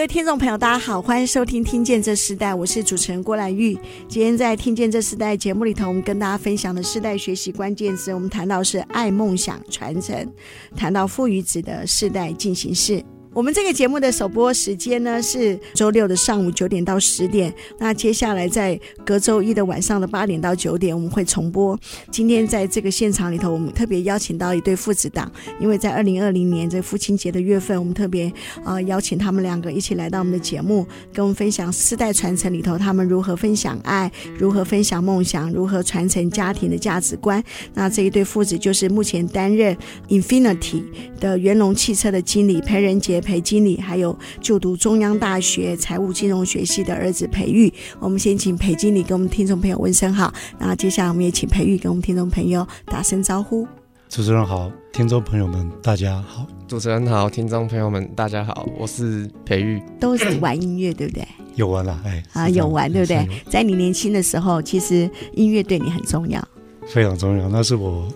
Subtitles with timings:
[0.00, 3.78] 各位听众朋友，大家好，欢迎收听《听见这时代》，我是主持人郭兰玉。
[4.08, 10.26] 今天在《听见这时代》节目里头，我们跟大家分享的世代学习关键词，我们谈到是爱、梦想、传承，
[10.74, 13.04] 谈到父与子的世代进行式。
[13.32, 21.78] 我们这个节目的首播时间呢是周六的上午九点到十点，那接下来在隔周一的晚上的八点到九点我们会重播。
[22.10, 25.30] 今天在这个现场里头，我们特别邀请到一对父子档，
[25.60, 28.32] 因为在二零二零年这父亲节的月份，我们特别
[28.64, 37.40] 呃邀请他们两个一起来到我们的节目，跟我们分享世代传承里头他们如何分享爱，如何分享梦想，如何传承家庭的价值观。
[37.74, 39.76] 那这一对父子就是目前担任
[40.08, 40.82] Infinity
[41.20, 43.19] 的元隆汽车的经理裴仁杰。
[43.20, 53.66] 裴经理，还有就读中央大学财务金融学系的儿子裴玉，我们先请裴经理跟我们听众朋友问声好，那接下来我们也请裴玉跟我们听众朋友打声招呼。
[54.08, 56.46] 主持人好，听众朋友们大家好。
[56.66, 59.80] 主持人好，听众朋友们大家好，我是裴玉。
[60.00, 61.26] 都是玩音乐对不对？
[61.54, 63.26] 有玩啦，哎啊有玩对不对？
[63.48, 66.42] 在你年轻的时候，其实音乐对你很重要，
[66.86, 68.08] 非常重要，那是我。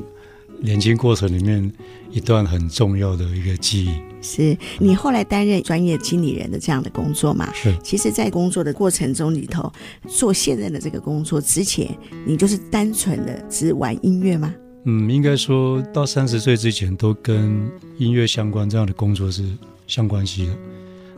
[0.60, 1.70] 年轻过程里面
[2.10, 3.90] 一段很重要的一个记忆，
[4.24, 7.52] 是你后来担任专业经理人的这样的工作嘛？
[7.52, 7.76] 是。
[7.82, 9.72] 其实，在工作的过程中里头，
[10.08, 14.52] 做现任的这个工作之前，你就是单纯的只玩音乐吗？
[14.84, 19.44] 嗯，应该说到三十岁之前都跟音乐相关这样的工作是
[19.86, 20.52] 相关系的。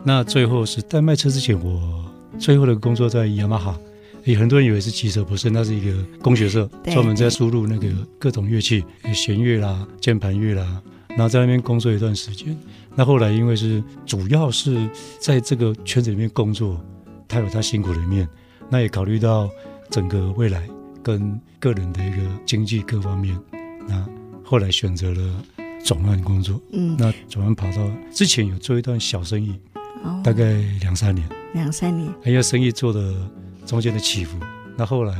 [0.04, 2.04] 那最后是在卖车之前，我
[2.38, 3.78] 最后的工作在雅马哈。
[4.24, 7.86] 也很多人以为是汽车，不是，那是一个工学社，专门在输入那个
[8.18, 8.84] 各种乐器，
[9.14, 12.58] 弦乐啦、键盘乐啦，然后在那边工作一段时间。
[12.96, 14.88] 那后来因为是主要是
[15.20, 16.80] 在这个圈子里面工作，
[17.28, 18.28] 他有他辛苦的一面，
[18.70, 19.48] 那也考虑到
[19.90, 20.66] 整个未来
[21.02, 23.38] 跟个人的一个经济各方面，
[23.86, 24.04] 那
[24.42, 25.44] 后来选择了
[25.84, 26.60] 转换工作。
[26.72, 29.54] 嗯，那转换跑到之前有做一段小生意，
[30.02, 33.14] 哦、大概两三年，两三年，因为生意做的。
[33.66, 34.38] 中间的起伏，
[34.76, 35.12] 那后来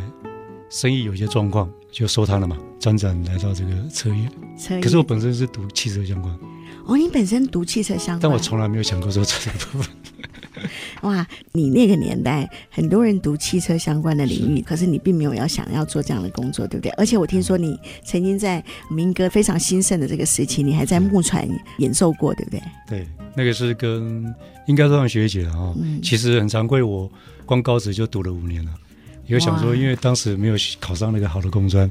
[0.71, 4.29] 生意有些状况，就收摊了嘛，辗转来到这个车业。
[4.57, 4.81] 车业。
[4.81, 6.33] 可是我本身是读汽车相关。
[6.87, 9.95] 哦，你本身读汽车相关，但我从来没有想过做这个部分。
[11.03, 16.91] 哇，你那个年代很多人读汽车相关的领域，可是你并没有要想要做这样的工作，对不对？
[16.93, 21.47] 而且我听说你曾经在民歌非常兴盛的这个时期，你还在木船
[21.79, 22.63] 演奏过，对不对？
[22.89, 24.35] 对，那个是跟
[24.67, 25.75] 应该算学姐了哈。
[25.81, 26.01] 嗯。
[26.03, 27.11] 其实很惭愧我。
[27.45, 28.73] 光高职就读了五年了，
[29.27, 31.89] 有想说，因为当时没有考上那个好的工专，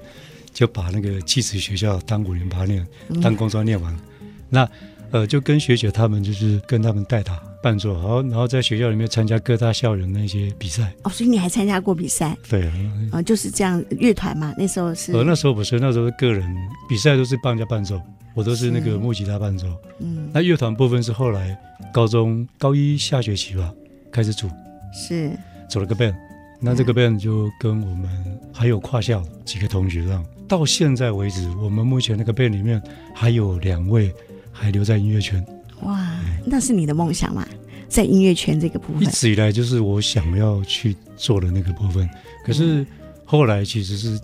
[0.53, 2.85] 就把那个技职学校当五年八年，
[3.21, 3.97] 当工专念完了。
[4.01, 4.05] 嗯、
[4.49, 4.69] 那
[5.11, 10.91] 呃，就跟学姐他们就是跟他们代打伴奏，然后然后在学校里面参加各大校园那些比赛。
[11.03, 12.35] 哦，所以你还参加过比赛？
[12.49, 12.73] 对啊，
[13.11, 14.53] 啊，就是这样乐团嘛。
[14.57, 15.13] 那时候是？
[15.13, 16.43] 呃，那时候不是，那时候是个人
[16.89, 18.01] 比赛，都是帮人家伴奏，
[18.33, 19.67] 我都是那个木吉他伴奏。
[19.99, 21.57] 嗯，那乐团部分是后来
[21.93, 23.71] 高中高一下学期吧
[24.11, 24.49] 开始组。
[24.91, 25.31] 是
[25.69, 26.15] 组了个 band，
[26.61, 28.09] 那这个 band 就跟我们
[28.53, 32.81] 还有跨校几个同学这样到现在为止，我们目前那个 band 里面
[33.13, 34.13] 还有两位
[34.55, 35.45] 还留在音乐圈。
[35.81, 37.45] 哇，那是你的梦想吗？
[37.89, 42.09] 在音乐圈这个部分，一直以来就是我想要去做的那个部分。
[42.45, 42.85] 可是
[43.25, 44.19] 后来其实是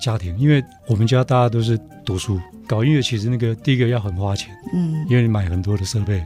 [0.00, 6.24] 家庭，因为我们家大家都是读书搞音乐，其实那个第一个要很花钱，嗯，因为你买很多的设备，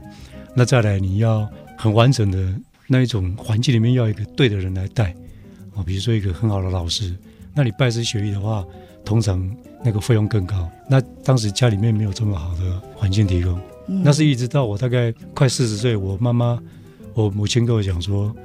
[0.55, 1.47] 那再来你要
[1.77, 2.53] 很完整的。
[2.87, 5.05] 那一种环境里面要一个对的人来带，
[5.73, 7.15] 啊，比如说一个很好的老师，
[7.51, 8.63] 那你拜师学艺的话，
[9.03, 9.41] 通常
[9.85, 10.69] 那个费用更高。
[10.89, 16.59] 那当时家里面没有这么好的环境提供，嗯、那是一直到我大概快四十岁，我妈妈，
[17.13, 18.35] 我母亲跟我讲说，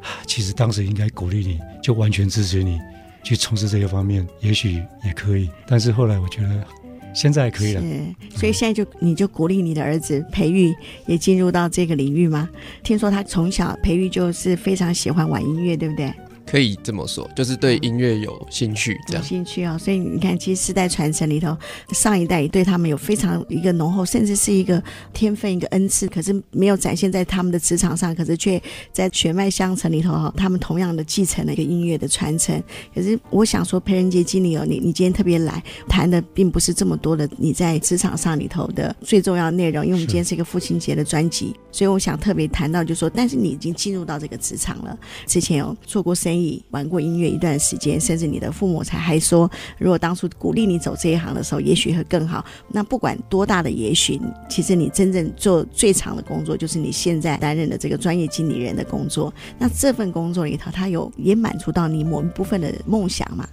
[0.00, 2.78] 啊，其实当时应该鼓励你，就完全支持你
[3.22, 5.50] 去从事这个方面，也许也可以。
[5.66, 6.64] 但是后来我觉得。
[7.12, 10.72] 现在可以了，是，所以现在就你就鼓励你的儿子培育
[11.06, 12.48] 也进入到这个领域吗？
[12.84, 16.14] 听说他从小培育就是非常喜欢玩音乐，对不对？
[16.50, 19.22] 可以这么说，就是对音乐有兴趣，这样。
[19.22, 21.56] 有兴趣哦，所以你看，其实世代传承里头，
[21.92, 24.82] 上一代也对他们有非常一个浓厚，甚至是一个
[25.12, 28.60] 天分、一个恩赐，可是没有展现在他们的职场上，可是却
[28.92, 32.60] 在血脉相承里头哈，他们同样的继承了一个音乐的传承。
[32.92, 44.98] 可是我想说，裴仁杰经理哦，你你今天特别来谈的，并不是这么多的你在职场上里头的最重要内容，因为我们今天是一个父亲节的专辑，所以我想特别谈到，就说，但是你已经进入到这个职场了，
[45.28, 46.39] 之前有做过生意。
[46.40, 52.44] 以玩过音乐一段时间，甚至你的父母才还说，如果当初鼓励你走这一行的时候，也许会更好。
[52.68, 59.32] 那不管多大的也许，其实你真正做最长的工作，就是你现在担任的这个专业经理人的工作。
[59.58, 63.46] 那这份工作里头，它有也满足到你某一部分的梦想吗？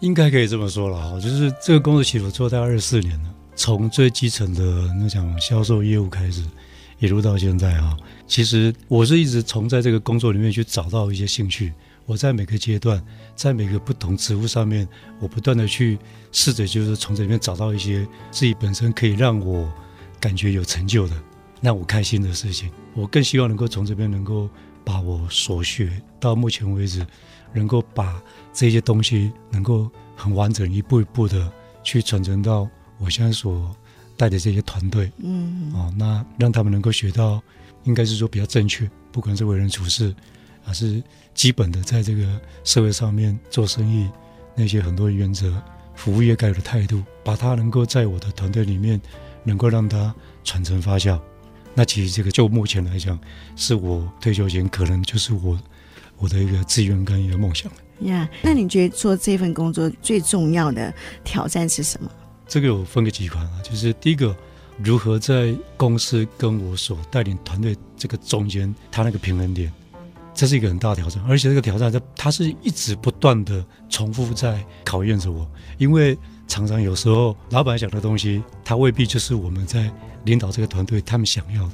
[0.00, 4.62] 应该可以这么说了哈，就是这个工作其实我做大概二十四年了，从最基层的
[4.94, 6.42] 那种销售业务开始。
[7.00, 7.96] 一路到现在啊，
[8.26, 11.72] 其实我是一直从在这个工作里面去找到一些兴趣。
[12.08, 13.04] 我在每个阶段，
[13.36, 14.88] 在每个不同职务上面，
[15.20, 15.98] 我不断的去
[16.32, 19.70] 试着，就是从这里面找到一些自己本身可以让我
[20.18, 21.14] 感觉有成就的、
[21.60, 22.70] 让我开心的事情。
[22.94, 24.48] 我更希望能够从这边能够
[24.86, 27.06] 把我所学到目前为止，
[27.52, 28.22] 能够把
[28.54, 31.52] 这些东西能够很完整一步一步的
[31.84, 32.66] 去传承到
[32.96, 33.76] 我现在所。
[34.16, 37.40] 带的这些团队，嗯，哦，那让他们能够学到，
[37.84, 40.12] 应该是说比较正确，不管是为人处事，
[40.62, 41.02] 还是
[41.34, 44.08] 基本的在这个社会上面做生意
[44.54, 45.54] 那些很多原则，
[45.94, 49.00] 服务业该有的态度，把它能够在我的团队里面
[49.44, 50.14] 能够让它
[50.44, 51.20] 传承发酵。
[51.74, 53.18] 那其实这个就目前来讲，
[53.54, 55.58] 是我退休前可能就是我
[56.16, 57.70] 我的一个志愿跟一个梦想。
[58.00, 60.92] 呀，那你觉得做这份工作最重要的
[61.24, 62.10] 挑战是什么？
[62.46, 64.36] 这个有分个几款啊，就是第一个，
[64.82, 69.72] 如何在公司跟我所带领团队这个中间，它那个平衡点，
[70.38, 75.44] 这是一个很大的挑战，而且这个挑战，它它是一直不断的重复在考验着我，
[75.78, 79.90] 因为常常有时候老板讲的东西，他未必就是我们在
[80.26, 81.72] 领导这个团队他们想要的，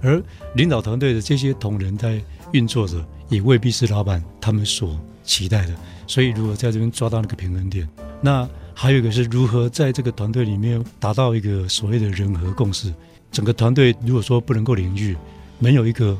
[0.00, 0.22] 而
[0.54, 2.18] 领导团队的这些同仁在
[2.52, 5.74] 运作着，也未必是老板他们所期待的，
[6.06, 7.86] 所以如果在这边抓到那个平衡点，
[8.22, 8.48] 那。
[8.72, 12.90] 还有一个是如何在这个团队里面达到一个所谓的人和共识。
[13.30, 15.14] 整个团队如果说不能够凝聚，
[15.58, 16.16] 没有一个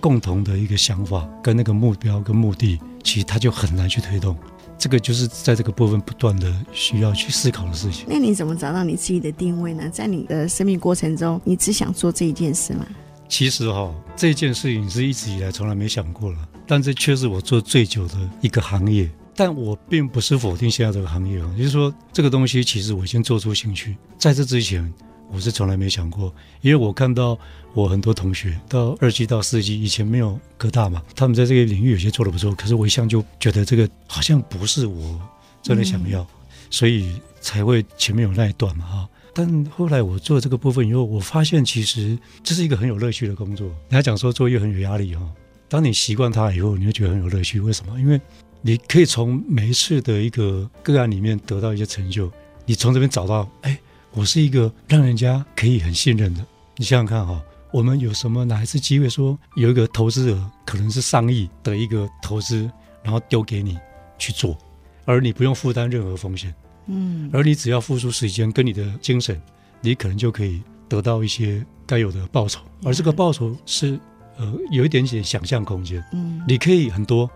[0.00, 4.36] 共同的一个想法跟那个目标跟目的，其实他就很难去推动。
[4.78, 8.06] 这个就是在这个部分不断的需要去思考的事情。
[8.08, 9.88] 那你怎么找到你自己的定位呢？
[9.90, 12.86] 在你的生命过程中，你只想做这一件事吗？
[13.28, 19.08] 其实哈，这件事情是一直以来从来没想过了，但这却是我做最久的一个行业。
[19.36, 23.96] 但我并不是否定现在这个行业啊，就是说这个东西其实我已经做出兴趣。
[24.18, 24.92] 在这之前，
[25.32, 27.38] 我是从来没想过，因为我看到
[27.72, 35.20] 我很多同学到二级到四级，以前没有科大嘛，他们在这个领域有些做的不错，可是我一向就觉得这个好像不是我
[35.62, 36.26] 真的想要，嗯、
[36.70, 39.08] 所以才会前面有那一段嘛哈。
[39.32, 43.68] 但后来我做这个部分以后，我发现其实这是一个很有乐趣的工作。
[43.68, 45.22] 人家讲说作业很有压力哈，
[45.68, 47.60] 当你习惯它以后，你会觉得很有乐趣。
[47.60, 47.98] 为什么？
[48.00, 48.20] 因为
[48.60, 52.30] 你可以从每一次的一个个案里面得到一些成就，
[52.66, 53.78] 你从这边找到，哎，
[54.12, 56.44] 我是一个让人家可以很信任的。
[56.76, 57.40] 你想想看哈，
[57.72, 62.70] 我们有什么哪一次机会说有一个投资额可能是上亿的一个投资，
[63.02, 63.78] 然后丢给你
[64.18, 64.56] 去做，
[65.04, 66.54] 而你不用负担任何风险，
[66.86, 69.40] 嗯，而你只要付出时间跟你的精神，
[69.80, 73.98] 你可能就可以得到一些该有的报酬，而这个报酬是
[74.36, 77.30] 呃有一点点想象空间，嗯，你可以很多，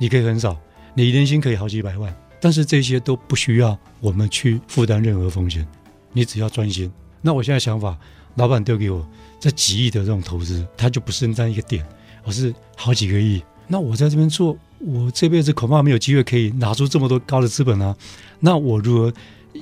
[0.00, 0.56] 你可以很少。
[0.98, 5.68] 你年薪可以好几百万，但是这些都不需要我们去负担任何风险，
[6.16, 6.90] 你只要专心。
[7.20, 7.94] 那我现在想法，
[8.36, 9.06] 老板丢给我
[9.38, 11.86] 这几亿的这种投资，它就不是那一个点，
[12.24, 13.42] 而是好几个亿。
[13.68, 17.94] 那我在这边做，我这辈子恐怕没有机会可以拿出这么多高的资本啊。
[18.40, 19.12] 那我如何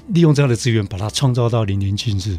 [0.09, 2.39] 利用这样的资源，把它创造到淋漓尽致？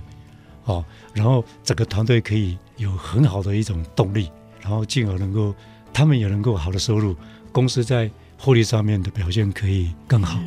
[0.63, 4.31] 哦，然后整个团队可以有很好的一种动力，
[4.62, 5.53] 然后进而能够
[5.93, 7.13] 他们也能够好的收入，
[7.51, 8.10] 公司在。
[8.38, 10.38] 获利上面的表现可以更好。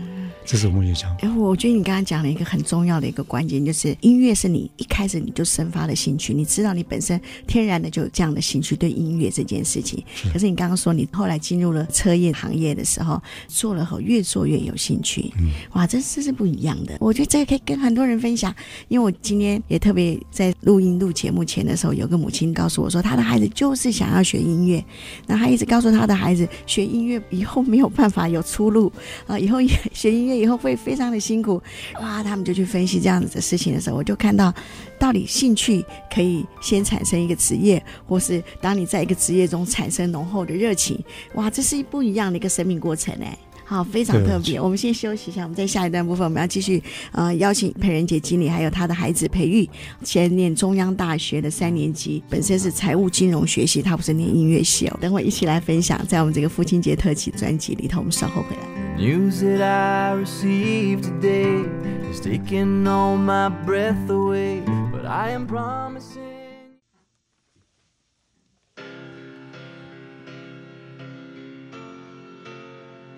[0.49, 1.15] 这是我们也讲。
[1.19, 10.03] 哎，我觉得你刚刚讲了一个很重要的一个关键，就是音乐是你一开始你就生发的兴趣，你知道你本身天然的就有这样的兴趣对音乐这件事情。
[10.15, 10.27] 是。
[10.31, 15.31] 可是你刚刚说你后来进入了车业行业的时候，做了后越做越有兴趣。
[15.39, 15.51] 嗯。
[15.75, 16.97] 哇，这这是不一样的。
[16.99, 18.55] 我觉得这个可以跟很多人分享，
[18.89, 24.83] 因为我今天也特别在录音录节目前的时候，有个母亲告诉我说，她的孩子就是想要学音乐，
[25.27, 28.91] 那她一直告诉她的孩子，学音乐以后没有办法有出路
[29.27, 30.38] 啊，以后也学音乐。
[30.39, 31.61] 以后会非常的辛苦，
[32.01, 32.23] 哇！
[32.23, 34.53] 他们就去分析这样子的事情的时候，我就看到，
[34.99, 40.99] 到底兴趣可以先产生一个职业，或是当你在一个职业中产生浓厚的热情，
[41.35, 41.51] 哇！
[41.51, 43.37] 这是一不一样的一个生命过程哎，
[43.69, 44.59] 好，非常特别。
[44.59, 46.83] 我们先休息一下，我们在下一段部分我们要继续
[47.13, 49.69] 呃邀请裴仁杰经理还有他的孩子培育，
[50.03, 54.99] 先念中央大学的三年级，本身是财务金融学习，他不是念音乐系哦。
[55.03, 58.63] 等会一起来分享，在我们这个父亲节特辑专辑里头，我们稍后回来。
[58.99, 61.67] News that I received today
[62.11, 66.38] is taking all my breath away, but I am promising.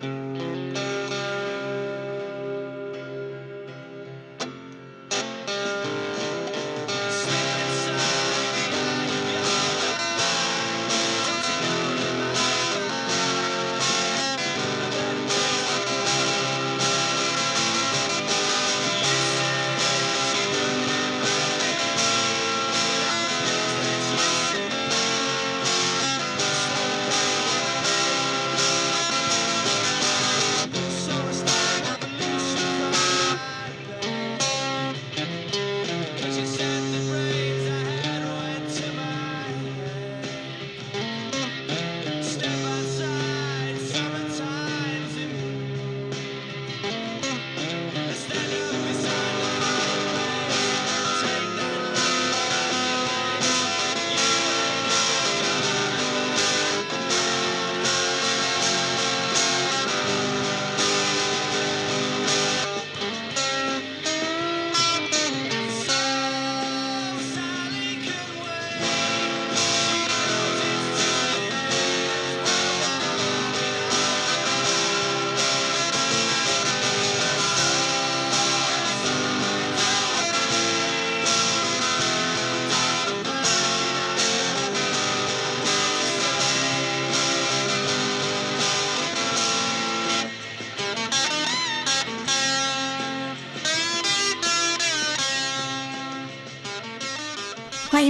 [0.02, 0.59] Música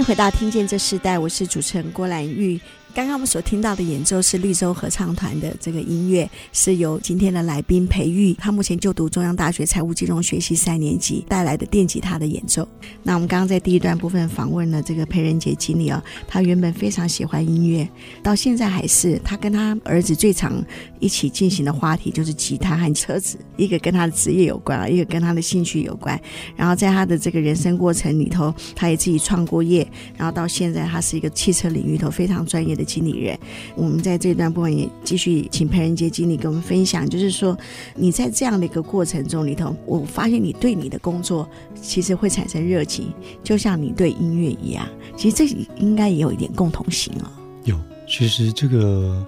[0.03, 2.59] 回到《听见这时代》，我是主持人郭兰玉。
[2.93, 12.67] 刚刚我们所听到的演奏是绿洲合唱团的这个音乐，是由今天的来宾培育，他目前就读中央大学财务金融学系三年级带来的电吉他的演奏。
[13.01, 17.87] 那我们刚刚在第一段部分访问了这个裴仁杰经理哦，他原本非常喜欢音乐，
[18.21, 19.17] 到现在还是。
[19.23, 20.61] 他跟他儿子最常
[20.99, 26.19] 一起进行的话题就是吉他和车子，一个跟他的职业有关啊，一个跟他的兴趣有关。
[26.57, 32.80] 然后在他的这个人生过程里头，他也自己创过业，然后到现在他是一个汽车领域头非常专业的。
[32.83, 33.37] 经理人，
[33.75, 37.57] 我们在这段部分也继续请裴仁杰经理跟我们分享，就是说
[37.95, 41.47] 你在这样的一个过程中里头，我发现你对你的工作
[41.81, 44.87] 其实会产生热情，就像你对音乐一样。
[45.17, 45.45] 其实这
[45.77, 47.29] 应该也有一点共同性哦。
[47.63, 49.25] 有，其实这个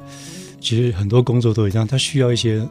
[0.60, 2.67] 其实很多工作都一样，它需要一些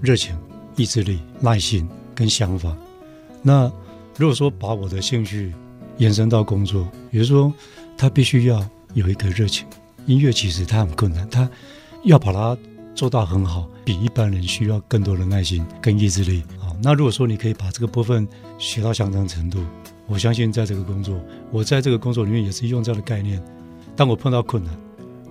[0.00, 0.36] 热情、
[0.76, 2.76] 意志力、耐心跟想法。
[3.42, 3.70] 那
[4.16, 5.52] 如果说把我的兴趣
[5.98, 7.52] 延伸到工作，比如说
[7.96, 8.64] 他必须要
[8.94, 9.66] 有一个热情。
[10.06, 11.48] 音乐其实它很困难，它
[12.02, 12.56] 要把它
[12.94, 16.76] 做到很好，比一般人需要更多的耐心跟意志力啊。
[16.82, 19.64] 那如果说你可以把这个部分学到相当程度，
[20.06, 21.18] 我相信在这个工作，
[21.50, 23.42] 我在这个工作里面也是用这样的概念。
[23.96, 24.76] 当我碰到困难，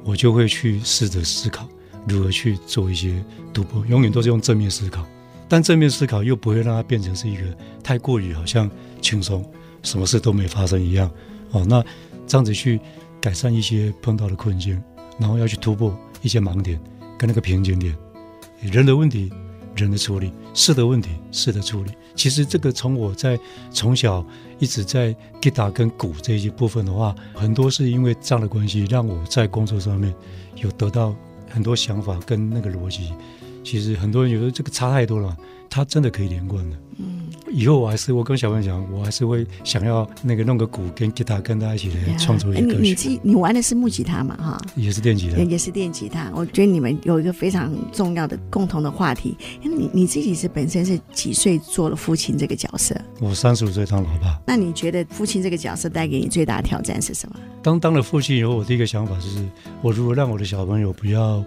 [0.03, 1.67] 我就会去试着思考
[2.07, 5.05] 如何去做一些突破，永远都是用正面思考，
[5.47, 7.43] 但正面思考又不会让它变成是一个
[7.83, 8.69] 太过于好像
[9.01, 9.45] 轻松，
[9.83, 11.09] 什么事都没发生一样
[11.51, 11.63] 哦。
[11.69, 11.83] 那
[12.25, 12.79] 这样子去。
[13.23, 14.83] 改善一些碰到的困境，
[15.17, 16.77] 然后要去突破一些盲点
[17.17, 17.95] 跟那个瓶颈点。
[18.59, 19.31] 人的问题，
[19.77, 21.91] 人的处理；事的问题，事的处理。
[22.15, 23.39] 其实这个从我在
[23.71, 24.25] 从小
[24.59, 30.13] 一直在吉他跟鼓这一些部分的话，很多是因为这样的关系，让我在工作上面
[30.57, 31.15] 有得到
[31.49, 33.13] 很多想法跟那个逻辑。
[33.63, 35.37] 其实很多人觉得这个差太多了，
[35.69, 36.77] 它真的可以连贯的。
[36.97, 37.22] 嗯。
[37.53, 42.77] 以后我还是我跟小朋友讲，我还是会想要那个弄个鼓跟吉他跟大家一起来创作一个歌曲。
[42.77, 44.35] 你你自己你玩的是木吉他嘛？
[44.37, 46.31] 哈，也是电吉他，也是电吉他。
[46.33, 49.37] 我觉得你们有一个非常重要的共同的话题。
[49.61, 52.99] 你你自己是本身是几岁做了父亲这个角色？
[53.19, 54.41] 我三十五岁当老爸。
[54.47, 57.35] 那你觉得父亲这个角色带给你最大的挑战是什么？
[57.61, 59.45] 当当了父亲以后，我第一个想法就是，
[59.83, 61.43] 我如何让我的小朋友不要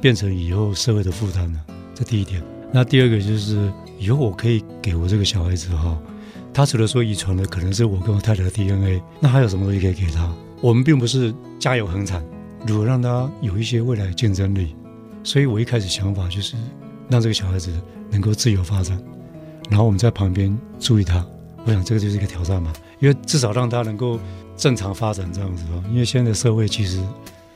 [0.00, 1.60] 变成以后社会的负担呢？
[1.94, 2.42] 这第一点。
[2.72, 3.72] 那第二个就是。
[4.04, 5.98] 以后我可以给我这个小孩子哈，
[6.52, 10.30] 他除了说遗传的可能是我跟我太太的 DNA，那还有什么东西可以给他？
[10.60, 12.22] 我们并不是家有恒产，
[12.66, 14.76] 如何让他有一些未来的竞争力？
[15.22, 16.54] 所以我一开始想法就是
[17.08, 17.72] 让这个小孩子
[18.10, 19.02] 能够自由发展，
[19.70, 21.24] 然后我们在旁边注意他。
[21.64, 24.20] 我想这个就是一个挑战嘛，因为至少让他能够
[24.54, 25.64] 正常发展这样子。
[25.88, 27.00] 因为现在的社会其实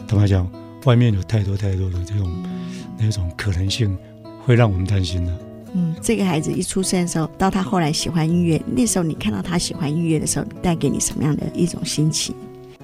[0.07, 0.51] 坦白讲，
[0.87, 2.43] 外面有太多太多的这种
[2.99, 3.95] 那种可能性，
[4.47, 5.39] 会让我们担心的。
[5.75, 12.35] 嗯，这个孩子一出生的时候，到他后来喜欢音乐，那时候你看到他喜欢音乐的时候，带给你什么样的一种心情？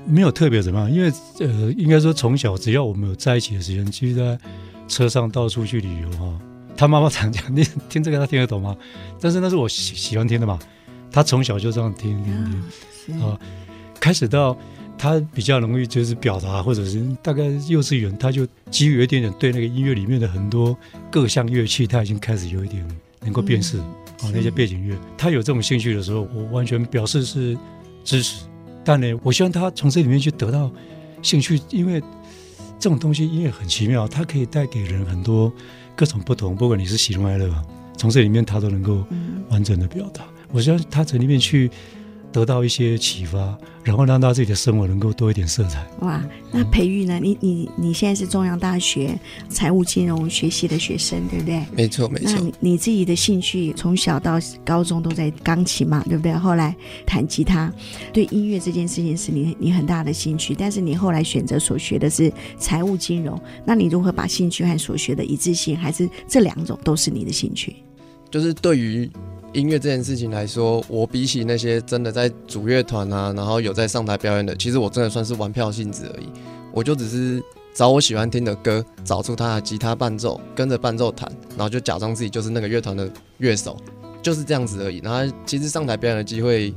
[0.07, 4.39] 没有特别怎么样，因为呃，应该说从小只要我们有在一起的时间，其实在
[4.87, 6.39] 车上到处去旅游哈，
[6.77, 8.77] 他妈妈常讲，你听这个他听得懂吗？
[9.21, 10.59] 但是那是我喜喜欢听的嘛，
[11.11, 12.63] 他从小就这样听听
[13.07, 13.39] 听啊，
[13.99, 14.57] 开始到。
[14.97, 20.77] 他比较容易就是表达，或者是大概幼稚园，他就基于有一点点对那个音乐里面的很多
[21.11, 22.87] 各项乐器，他已经开始有一点
[23.21, 23.85] 能够辨识啊、
[24.23, 24.97] 嗯哦、那些背景乐。
[25.19, 27.57] 他有这种兴趣的时候，我完全表示是
[28.03, 28.47] 支持。
[28.85, 30.71] 但呢，我希望他从这里面去得到
[31.21, 32.01] 兴趣，因为
[32.79, 35.53] 这种东西音乐很奇妙，它可以带给人很多
[35.95, 37.51] 各种不同，不管你是喜怒哀乐，
[37.97, 39.05] 从这里面他都能够
[39.51, 40.25] 完整的表达。
[40.51, 41.71] 我希望他从里面去。
[42.35, 45.87] 得到一些启发，然后让他自己的生活能够多一点色彩。
[46.01, 47.21] 哇，那培育呢？
[47.23, 49.17] 你你你现在是中央大学
[49.49, 51.65] 财务金融学系的学生，对不对？
[51.73, 52.33] 没错，没错。
[52.33, 56.33] 那你你自己的兴趣从小到高中都在钢琴嘛，对不对？
[56.33, 56.75] 后来
[57.07, 57.73] 弹吉他，
[58.13, 65.77] 对音乐这件事情是你你很大的兴趣，但是你后来选择所学的是财务金融，那你如何把兴趣和所学的一致性？
[65.77, 67.77] 还是这两种都是你的兴趣？
[68.29, 69.09] 就是对于。
[69.55, 76.27] 音乐这件事情来说，我比起那些真的在主乐团啊，然后有在上台表演的，其实我真的算是玩票性质而已。
[76.73, 77.41] 我就只是
[77.73, 83.09] 找我喜欢听的歌，找出他的吉他伴奏，跟着伴奏弹，然后就假装自己就是那个乐团的
[83.39, 83.77] 乐手，
[84.21, 84.99] 就是这样子而已。
[84.99, 86.75] 然后其实上台表演的机会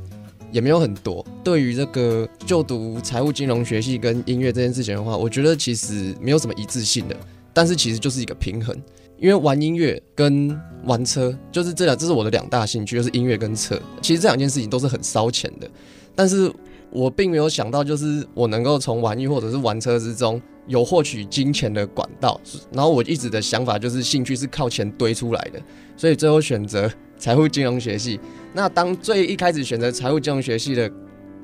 [0.52, 1.26] 也没有很多。
[1.42, 7.16] 对于这个就读财务金融学系跟音乐这件事情的话，我觉得其实没有什么一致性的，
[7.52, 8.80] 但是其实就是一个平衡。
[9.18, 13.78] 因为玩音乐跟玩车，就是这两，这是我的两大兴趣，就是音乐跟车。
[14.00, 15.68] 其实这两件事情都是很烧钱的，
[16.14, 16.50] 但是
[16.90, 22.40] 我并没有想到，就是我能够从玩音或者是玩车之中有获取金钱的管道。
[22.72, 25.60] 然后我一直的想法就是，兴趣是靠钱堆出来的，
[25.96, 28.20] 所以最后选择财务金融学系。
[28.54, 30.90] 那当最一开始选择财务金融学系的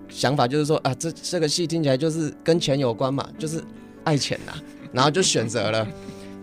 [0.09, 3.63] 想法就是说啊，这这个系听起来就是跟钱有关嘛，就是
[4.05, 4.53] 爱钱呐，
[4.93, 5.87] 然后就选择了。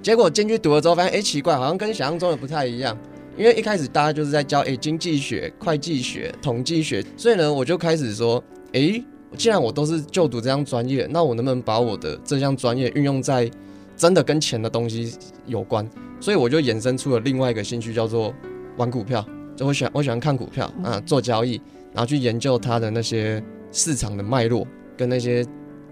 [0.01, 2.97] 结果进去读了之后，发现哎、欸、奇怪，好像跟想象中的不太一样。
[3.37, 8.43] 因为一开始大家就是在教哎、欸、经济学、会计学、统计学，所以呢，我就开始说，
[8.73, 9.05] 哎、欸，
[9.37, 13.49] 既然我都是就读这项专业，那我能不能把我的这项专业运用在
[13.95, 15.15] 真的跟钱的东西
[15.45, 15.87] 有关？
[16.19, 18.33] 所以我就衍生出了另外一个兴趣，叫做
[18.77, 19.25] 玩股票。
[19.55, 21.53] 就我喜欢我喜欢看股票啊，做交易，
[21.93, 25.45] 然后去研究它的那些市场的脉络，跟那些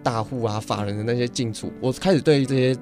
[0.04, 1.72] 大户啊、法人的那些进出。
[1.80, 2.76] 我开始对这些。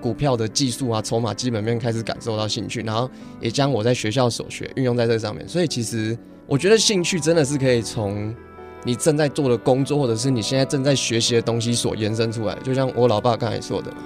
[0.00, 3.08] 股票的技术啊，筹码基本面开始感受到兴趣，然后
[3.40, 5.46] 也将我在学校所学运用在这上面。
[5.48, 8.34] 所以其实我觉得兴趣真的是可以从
[8.82, 12.56] 你正在做的工作，或者是你现在正在学习的东西所延伸出来。
[12.64, 13.98] 就像我老爸刚才说的嘛，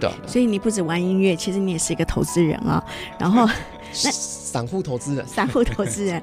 [0.00, 2.82] 对，所以你不止玩音乐，其实你也是一个投资人啊。
[3.18, 3.46] 然后
[4.04, 6.22] 那散户投资人，散户投资人。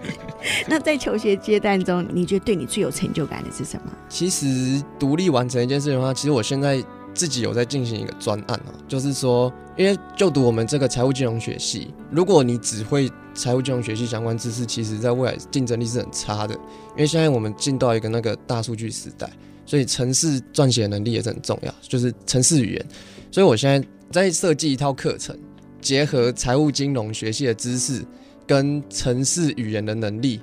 [0.67, 3.91] 那在求学阶段中，你觉得对你最有成就感的是什么？
[4.09, 6.83] 其实独立完成一件事情的话，其实我现在。
[7.13, 16.53] 自己有在进行一个专案啊，就是说，因为就读我们这个财务金融学系，如果你只会财务金融学系相关知识，其实在未来竞争力是很差的。
[16.55, 19.29] 因为现在我们进到一个那个大数据时代，
[19.65, 22.85] 所以程式撰写能力也是很重要，就是程式语言。
[23.31, 25.37] 所以我现在在设计一套课程，
[25.81, 28.03] 结合财务金融学系的知识
[28.47, 30.41] 跟程式语言的能力。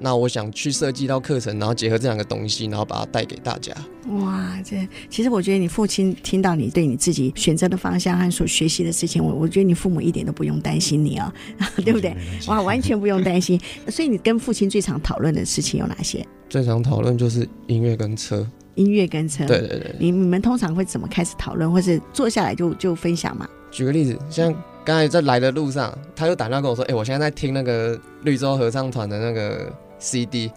[0.00, 3.74] 那我想去设计一套课程，然后结合这两个东西，然后把它带给大家。
[4.20, 12.16] 哇，这其实我觉得你父亲听到你对你自己选择的方向和所学习的事情，我我觉得你父母一点都不用担心你啊、哦， 对不对？
[12.46, 13.60] 哇，完全不用担心。
[13.88, 16.24] 所以你跟父亲最常讨论的事情有哪些？
[16.48, 18.46] 最常讨论就是音乐跟车。
[18.76, 19.44] 音乐跟车。
[19.46, 19.94] 对对对。
[19.98, 23.48] 你你们通常会怎么开始讨论，或是坐下来就就分享嘛？
[23.72, 30.50] 举个例子，像刚才在来的路上，他就打电话跟我说：“哎、欸，我现在在听那个绿洲合唱团的那个。” CD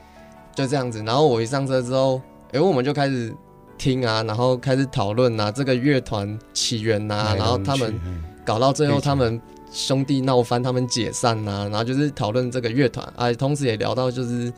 [0.56, 3.34] 就这样子，然后我一上车之后，哎、欸，我们就开始
[3.78, 8.00] 听啊，然后开始讨论啊，这个乐团起源啊，然后他们
[8.46, 14.52] 搞到最后，他们兄弟闹翻，他们解散啊，然后就是讨论这个乐团啊，同时也聊到就是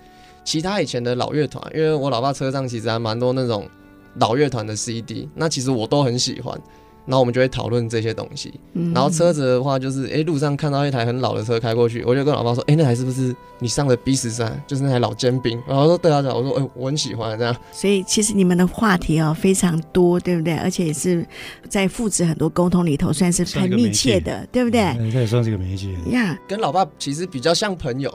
[0.44, 3.70] 其他以前的老乐团，因为我老爸车上其实还蛮多那种
[4.16, 6.60] 老乐团的 CD，那其实我都很喜欢。
[7.06, 8.54] 然后我们就会讨论这些东西。
[8.94, 14.64] 然后车子的话，就是哎，路上看到一台很老的车开过去，我就跟老爸说：“哎，那台是不是你上的 B 十三？
[14.68, 20.56] 就是那台老尖兵？”然后说：“对啊，对啊。”我说：“哎，我很喜欢这样。”所以其实你们的话题哦非常多，对不对？
[20.58, 21.26] 而且也是
[21.68, 24.82] 在父子很多沟通里头算是很密切的，对不对？
[25.12, 26.40] 这也算是个媒介呀。
[26.48, 28.14] 跟老爸其实比较像朋友。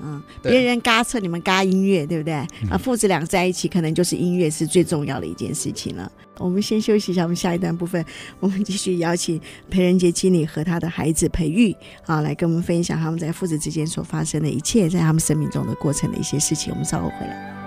[0.00, 2.34] 嗯，别人嘎车，你们嘎音乐，对不对？
[2.62, 6.10] 嗯、啊，父子俩在一起，可能就是音乐是最重要的一件事情了。
[6.38, 8.04] 我们先休息一下，我们下一段部分，
[8.40, 11.74] 我们继续邀请裴仁杰经理和他的孩子裴玉
[12.06, 16.72] 啊，来跟我们分享他们在父子之间所发生的一切，在他们生命中的过程的一些事情。
[16.72, 17.63] 我们稍后回来。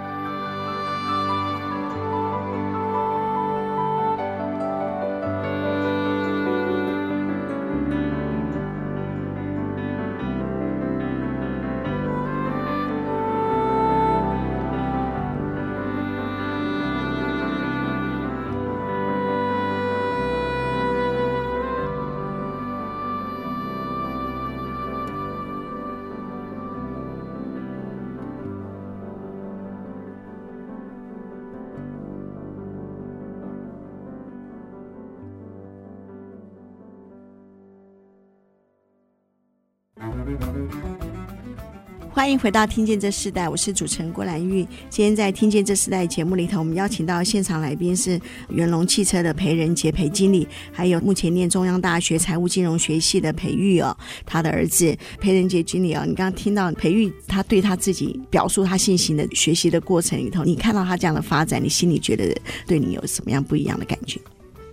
[42.12, 44.68] 欢迎回到《听见这世代》，我是主持人郭兰玉。
[44.90, 48.20] 今天在《听见这世代》节目里头，我们邀请到现场来宾是
[48.50, 53.96] 元隆汽车的裴仁杰裴经理，还有目前念中央大学财务金融学系的裴玉哦，
[54.26, 56.04] 他的儿子裴仁杰经理哦。
[56.08, 64.20] 你刚刚听到裴玉他对他自己表述他信心的学习的过程里头，你看到他这样的发展，你心里觉得对你有什么样不一样的感觉？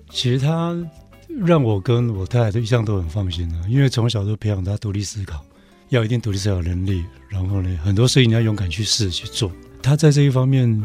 [0.08, 0.74] 其实他
[1.28, 5.44] 让我跟我太太都一向都很放心的，因为从小都培养他独立思考。
[5.94, 9.50] 要一定独立思考能力，然后呢，很多事情你要勇敢去试去做。
[9.82, 10.82] 他在这一方面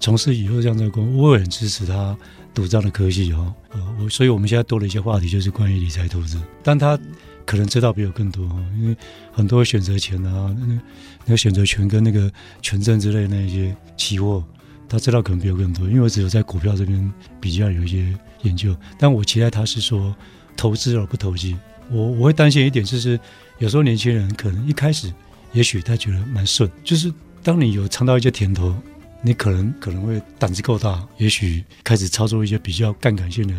[0.00, 2.16] 从事以后这样的工，我也很支持他
[2.54, 3.52] 读这样的科系哦。
[3.72, 6.40] 呃，我所以我们现在多了一些话题，就是关于理财投资。
[6.62, 6.98] 但他
[7.44, 8.44] 可能知道比我更多，
[8.78, 8.96] 因为
[9.32, 10.80] 很多选择权啊，那
[11.24, 12.30] 那个选择权跟那个
[12.62, 14.44] 权证之类那一些期货，
[14.88, 15.88] 他知道可能比我更多。
[15.88, 20.14] 因为我只有在股票这边比较有一些研究，但我期待他是说
[20.56, 21.56] 投资而不投机。
[21.90, 23.18] 我我会担心一点就是。
[23.58, 25.10] 有时候年轻人可能一开始，
[25.54, 27.10] 也许他觉得蛮顺，就是
[27.42, 28.76] 当你有尝到一些甜头，
[29.22, 33.54] 你可能可能会胆子够大，也许开始操作一些比较杠杆性的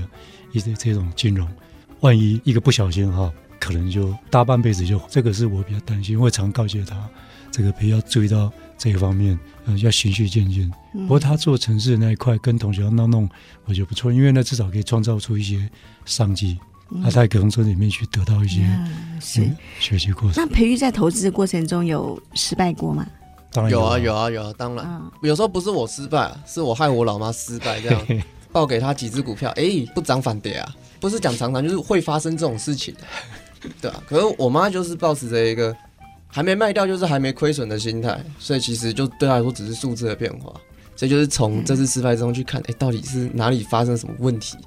[0.52, 1.50] 一些这种金融，
[2.02, 7.10] 万一一个不小心哈，可能就大半辈子就这个是我比较担心，会常告诫他，
[7.50, 9.36] 这个不要注意到这一方面，
[9.66, 10.72] 呃，要循序渐进。
[10.94, 13.28] 不过他做城市那一块，跟同学要弄弄，
[13.66, 15.68] 我觉得不错，因为那至少可以创造出一些
[16.06, 16.60] 商机。
[17.04, 18.62] 他在农村里面去得到一些
[19.19, 20.34] 是学习过程。
[20.36, 23.06] 那培育在投资的过程中有失败过吗？
[23.52, 25.02] 当然有啊，有啊，有啊，当然。
[25.21, 27.82] 有时候不是我失败，是我害我老妈失败。
[27.82, 28.06] 这样
[28.52, 32.95] 报给他几只股票，哎，不涨反跌啊，不是讲常常，就是会发生这种事情。
[33.82, 35.76] 对啊，可是我妈就是抱持着一个
[36.28, 40.54] 还没卖掉就是还没亏损的心态，所以其实就对她来说只是数字的变化。
[40.95, 44.58] 所以就是从这次失败中去看，哎，到底是哪里发生什么问题？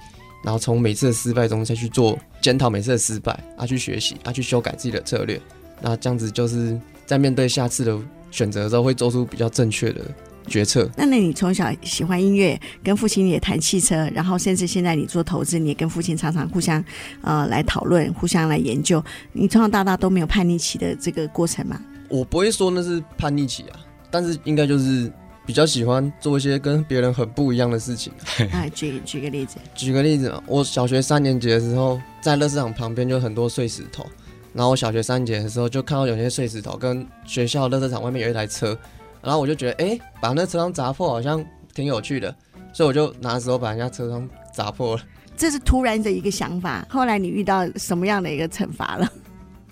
[0.42, 5.40] 然后从每次的失败中再去做检讨，每次的失败啊，去学习啊，去修改自己的策略。
[5.82, 7.98] 那这样子就是在面对下次的
[8.30, 10.02] 选择的时候，会做出比较正确的
[10.46, 10.90] 决策。
[10.96, 16.82] 那那你从小喜欢音乐，跟父亲也谈汽车，然后甚至现在你做投资，你也跟父亲常常互相
[17.22, 19.02] 呃来讨论，互相来研究。
[19.32, 21.80] 你从小到大都没有叛逆期的这个过程吗？
[22.08, 25.12] 我不会说那是叛逆期啊，但是应该就是。
[25.46, 28.12] 比较喜欢做一些跟别人很不一样的事情。
[28.52, 29.56] 啊， 举举个例子。
[29.74, 34.06] 举个例子嘛，我小学三年级的时候，在乐市场旁边就很多碎石头。
[34.52, 38.76] 然后我小学三年级的时候，就看到有些碎石头跟学校乐市场外面有一台车，
[39.22, 42.34] 然后我就觉得，哎、欸，把那车窗砸破好像挺有趣的，
[42.72, 45.02] 所以我就拿手把人家车窗砸破了。
[45.36, 46.84] 这是突然的一个想法。
[46.90, 49.08] 后来你遇到什么样的一个惩罚了？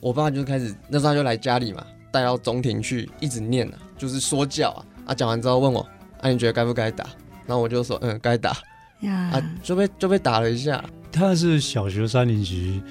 [0.00, 4.80] 我爸就开始那时候他就来家里嘛，带到中庭去，一直念啊，就是说教啊。
[5.08, 5.80] 啊，讲完之后问我，
[6.20, 7.04] 啊，你觉得该不该打？
[7.46, 8.56] 然后我就说，嗯，该打。
[9.00, 10.84] 呀，啊，就被就被打了一下。
[11.10, 12.82] 他是小学三年级，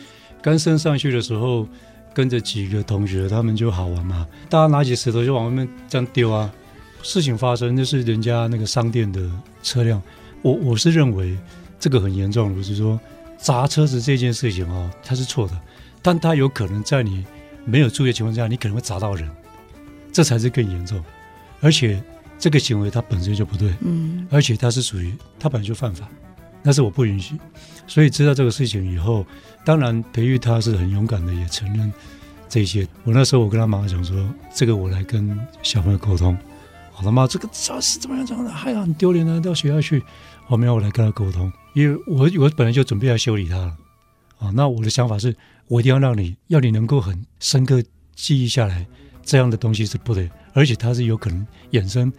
[0.41, 1.67] 刚升上去的时候，
[2.13, 6.51] 跟着几个同学，他们就好玩嘛，大家拿起石头就往外面这样丢啊。
[7.03, 9.21] 事情发生就是人家那个商店的
[9.61, 10.01] 车辆，
[10.41, 11.37] 我我是认为
[11.79, 12.99] 这个很严重，不是说
[13.37, 15.53] 砸车子这件事情啊，它是错的，
[16.01, 17.23] 但它有可能在你
[17.63, 19.29] 没有注意的情况下，你可能会砸到人，
[20.11, 21.03] 这才是更严重。
[21.61, 22.01] 而且
[22.37, 26.07] 这个行为它本身就不对，嗯，而且它是属于它本来就犯法，
[26.63, 27.35] 那是我不允许。
[27.87, 29.25] 所以知道这个事情以后，
[29.63, 31.91] 当然培育他是很勇敢的，也承认
[32.49, 32.87] 这些。
[33.03, 36.37] 我那时候我跟他妈妈讲说，这个我来跟小朋友沟通。
[36.97, 38.51] 我他妈这个这是怎么样这样的？
[38.51, 40.03] 哎呀，很丢脸啊，到学校去。
[40.47, 43.75] 我没有我来跟他沟通，因为我我本来就准备要修理他了
[44.39, 44.49] 啊。
[44.55, 45.35] 那我的想法是，
[45.67, 47.83] 我一定要让你要你能够很深刻
[48.15, 48.87] 记忆下来，
[49.27, 50.29] 这样的东西是不对。
[50.53, 52.11] 而且他是有可能衍生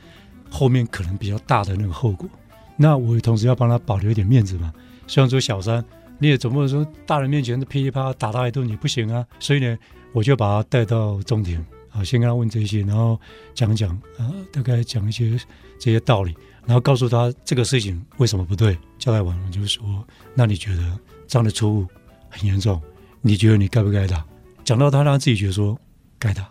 [0.49, 2.29] 后面可能比较大的那个后果，
[2.77, 4.73] 那我同时要帮他保留一点面子嘛。
[5.09, 5.85] 虽然说小三，
[6.18, 9.27] 你也总不能说大人面前的噼里啪啦打他一顿也不行啊。
[9.40, 9.77] 所以呢，
[10.12, 13.18] 我就把他带到中庭啊，先跟他问这些，然后
[13.55, 15.37] 讲讲啊，大概讲一些
[15.81, 16.33] 这些道理，
[16.64, 18.79] 然后告诉他这个事情为什么不对。
[18.99, 21.87] 交代完了就说，那你觉得这样的错误
[22.31, 22.81] 很严重，
[23.21, 24.25] 你觉得你该不该打？
[24.64, 25.77] 讲到他让他自己觉得说
[26.18, 26.49] 该打。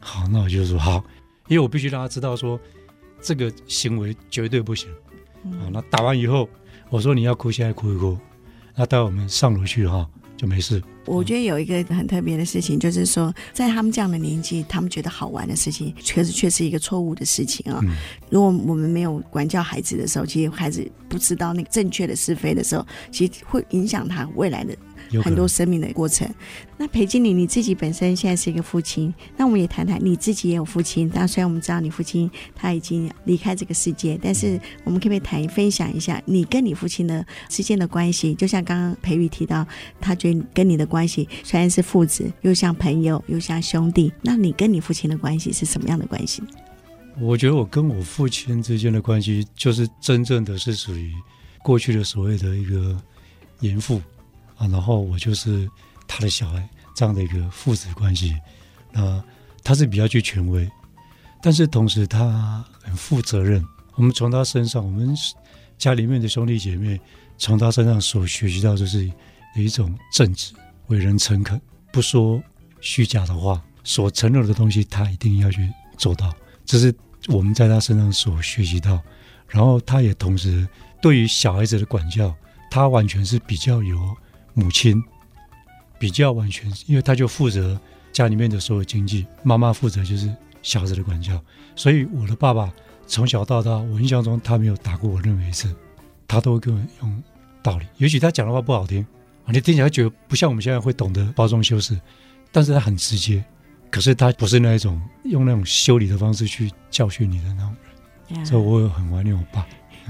[0.00, 1.04] 好，那我就说好，
[1.48, 2.58] 因为我必须让他知道说，
[3.20, 4.88] 这个行为绝对不行。
[5.44, 6.48] 好，那打完以后，
[6.90, 8.18] 我说你要哭，现在哭一哭。
[8.74, 10.80] 那带我们上楼去哈，就没事。
[11.04, 17.80] 我觉得有一个很特别的事情，就是说，在他们这样的年纪，他们觉得好玩的事情，确实却是一个错误的事情啊。
[18.30, 24.76] 如果我们没有管教孩子的时候，其实孩子不知道那个正确的是非的时候，其实会影响他未来的。
[25.22, 26.28] 很多生命的过程。
[26.76, 31.08] 那裴经理，你自己本身现在是一个父亲，那我们也谈谈你自己也有父亲。
[31.08, 38.34] 当然，虽然我们知道你父亲他已经离开这个世界，但是我们可不可以谈分享一下你跟你父亲的之间的关系？
[38.34, 39.66] 就像刚刚裴宇提到，
[40.00, 44.12] 他觉得跟你的关系虽然是父子，又像朋友，又像兄弟。
[44.22, 46.42] 那你跟你父亲的关系是什么样的关系？
[47.20, 51.12] 我觉得我跟我父亲之间的关系，就是真正的是属于
[51.64, 52.96] 过去的所谓的一个
[53.60, 54.00] 严父。
[54.58, 55.68] 啊，然后我就是
[56.06, 58.36] 他的小孩，这样的一个父子关系。
[58.92, 59.22] 那
[59.62, 60.68] 他是比较具权威，
[61.42, 63.64] 但是同时他很负责任。
[63.94, 65.14] 我们从他身上，我们
[65.76, 67.00] 家里面的兄弟姐妹
[67.36, 69.06] 从他身上所学习到，就是
[69.56, 70.52] 有一种正直、
[70.86, 71.60] 为人诚恳、
[71.92, 72.42] 不说
[72.80, 76.34] 虚假的话，所承诺的东西他一定要去做到。
[76.64, 76.94] 这是
[77.28, 79.00] 我们在他身上所学习到。
[79.46, 80.68] 然后他也同时
[81.00, 82.34] 对于小孩子的管教，
[82.70, 84.16] 他完全是比较有。
[84.58, 85.00] 母亲
[86.00, 87.80] 比较完全，因为他就负责
[88.12, 90.28] 家里面的所有经济，妈妈负责就是
[90.62, 91.40] 小孩子的管教。
[91.76, 92.68] 所以我的爸爸
[93.06, 95.72] 从小到大，我印象中他没有打过我任何一次，
[96.26, 97.22] 他都会跟我用
[97.62, 97.86] 道理。
[97.98, 99.06] 也许他讲的话不好听，
[99.46, 101.96] 你听起来觉得不像我们现在会懂得包装修饰，
[102.50, 103.44] 但是他很直接。
[103.90, 107.76] 可是他不是那一种用那种修理的方式去教训你的那种
[108.28, 109.64] 人，所以我也很怀念我爸。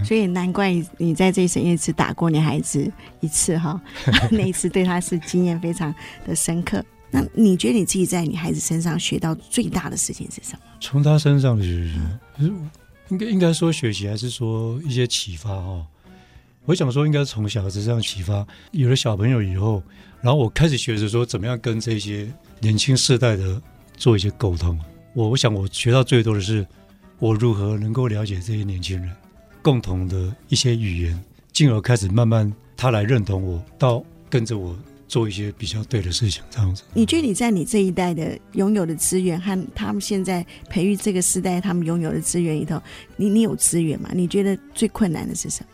[0.04, 3.80] 所以难怪你在这一生也只打过你孩子一次哈，
[4.30, 5.94] 那一次对他是经验非常
[6.26, 6.84] 的深刻。
[7.11, 10.58] 那你觉得你自己在你孩子身上学到最大的事情是什么？
[10.80, 12.52] 从他身上的学习，
[13.08, 15.87] 应该应该说学习，还是说一些启发哈？
[16.66, 19.82] 我想说，应该从小孩子这样启发，有了小朋友以后，
[20.20, 22.30] 然后我开始学着说怎么样跟这些
[22.61, 23.58] 年轻世代的
[23.96, 24.78] 做一些沟通。
[25.14, 26.66] 我我想我学到最多的是，
[27.18, 29.11] 我如何能够了解这些年轻人
[29.68, 34.74] 共同的一些语言，进而开始慢慢他来认同我，到跟着我。
[35.07, 36.83] 做一些比较对的事情，这样子。
[36.92, 42.78] 你觉得你在你这一代的拥有的资源和他们现在培育这个时代他们拥有的资源里头，
[43.16, 44.11] 你你有资源吗？
[44.12, 45.68] 你觉得最困难的是什么？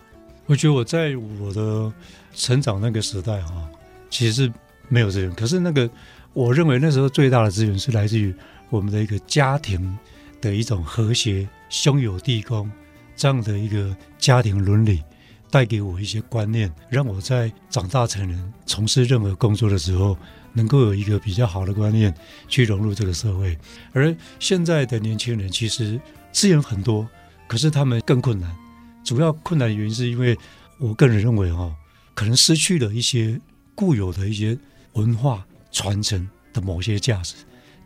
[0.47, 1.93] 我觉得我在我的
[2.33, 3.69] 成长那个时代哈，
[4.09, 4.53] 其实是
[4.89, 5.29] 没有资源。
[5.35, 5.91] 可是那个，
[6.33, 8.33] 我认为那时候最大的资源是来自于
[8.71, 9.99] 我们的一个家庭
[10.41, 12.71] 的一种和谐、兄友弟恭
[13.17, 15.03] 这样的一个家庭伦理。
[15.51, 20.19] 带给我一些观念，让我在长大成人、从事任何工作的时候，
[20.53, 22.13] 能够有一个比较好的观念
[22.49, 23.57] 去融入这个社会。
[23.93, 26.01] 而现在的年轻人其实
[26.33, 27.09] 资源很多，
[27.47, 28.53] 可是他们更困难。
[29.05, 30.37] 主要困难原因是因为
[30.81, 31.73] 我个人认为，哈，
[32.15, 33.41] 可能失去了一些
[33.77, 34.59] 固有的一些
[34.95, 37.37] 文化传承的某些价值，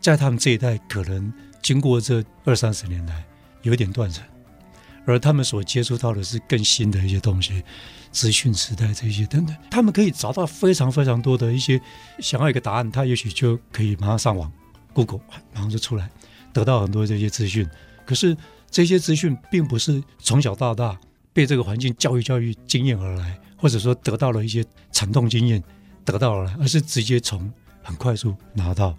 [0.01, 3.23] 在他们这一代可能经过这二三十年来
[3.61, 4.23] 有点断层。
[5.09, 7.63] 而他们所接触到的是更新的一些东西，
[8.11, 11.81] 资讯时代这些等等，他们可以找到非常非常多的一些
[12.19, 14.51] 想要一个答案，他也许就可以马上上网
[14.93, 15.19] ，Google
[15.51, 16.07] 马上就出来，
[16.53, 17.67] 得到很多这些资讯。
[18.05, 18.37] 可是
[18.69, 20.95] 这些资讯并不是从小到大
[21.33, 25.63] 被这个环境教育教育经验而来，或者说得到了一些惨痛经验
[26.05, 28.95] 得到而来，而是直接从很快速拿到，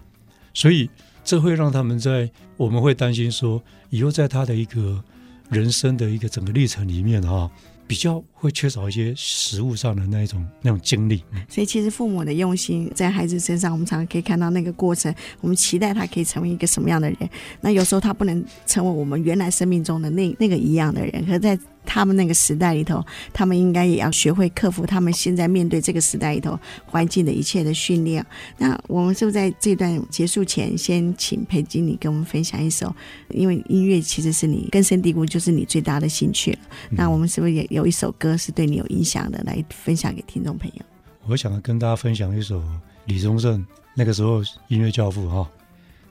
[0.52, 0.90] 所以
[1.22, 5.04] 这会让他们在我们会担心说，以后在他的一个。
[5.50, 7.50] 人生的一个整个历程里面哈，
[7.86, 11.22] 比较会缺少一些实物上的那一种那种经历。
[11.48, 15.14] 所以其实父母的用心在孩子身上，我们常常可以看到那个过程。
[15.40, 17.18] 我们期待他可以成为一个什么样的人？
[17.60, 21.58] 那有时候他不能成为我们原来生命中的那那个一样的人，可在。
[21.84, 28.24] 他们那个时代里头，他们应该也要学会克服他们现在面对这个时代里头环境的一切的训练。
[28.58, 32.94] 那我们是不是在这段结束前，先请裴经理跟我们分享一首？
[33.30, 36.58] 因为音乐其实是你根深蒂固，就是你最大的兴趣了。
[36.90, 40.82] 那我们是不是也有一首歌是对你有影响的，来分享给听众朋友？
[41.26, 42.62] 我想跟大家分享一首
[43.06, 43.64] 李宗盛
[43.94, 45.50] 那个时候音乐教父哈，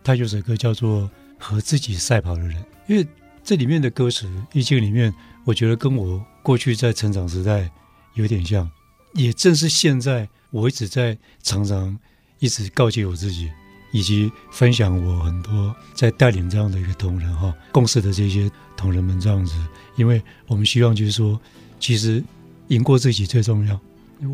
[0.03, 1.03] 他有首歌叫做
[1.37, 2.53] 《和自己赛跑的人》，
[2.87, 3.07] 因为
[3.43, 5.13] 这里面的歌词意境里面。
[5.49, 7.71] 我觉得跟我过去在成长时代
[8.13, 8.69] 有点像，
[9.15, 11.97] 也正是现在我一直在常常
[12.37, 13.49] 一直告诫我自己，
[13.91, 19.55] 以及分享我很多在带领这样的一个同仁哈共事的这些同仁们这样子，
[19.95, 21.41] 因为我们希望就是说，
[21.79, 22.23] 其实
[22.67, 23.79] 赢过自己最重要。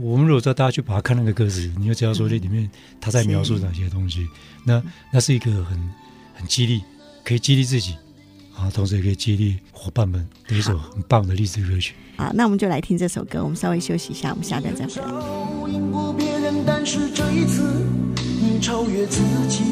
[0.02, 4.28] 我们如果叫大家去把它看那个歌词，你就知道说这里面他在描述哪些东西，
[4.66, 5.94] 那那是一个很
[6.34, 6.84] 很激励，
[7.24, 7.96] 可以激励自己。
[8.58, 11.94] 啊，同时也可以激励伙伴们的一首很棒的励志歌曲。
[12.18, 13.44] 好，那我们就来听这首歌。
[13.44, 15.08] 我们稍微休息一下，我们下段再回来。
[15.70, 17.64] 赢过别人，但是这一次
[18.42, 19.64] 你超越自己。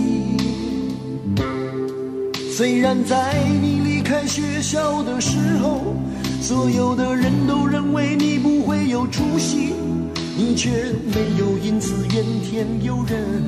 [2.52, 5.96] 虽然在你离开学校的时候，
[6.42, 9.74] 所有的人都认为你不会有出息，
[10.38, 10.70] 你却
[11.14, 13.42] 没有因此怨天尤人，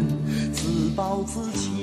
[0.54, 1.75] 自暴自弃。